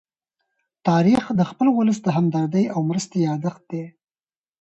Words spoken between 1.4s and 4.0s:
خپل ولس د همدردۍ او مرستې يادښت دی.